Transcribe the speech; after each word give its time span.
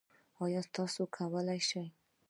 ایا 0.43 0.61
تاسو 0.75 1.01
کولی 1.15 1.59
شئ؟ 1.69 1.83